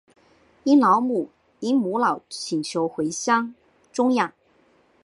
[0.63, 0.79] 因
[1.77, 3.53] 母老请求回乡
[3.93, 4.33] 终养。